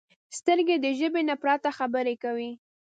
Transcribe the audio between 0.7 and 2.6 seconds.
د ژبې نه پرته خبرې کوي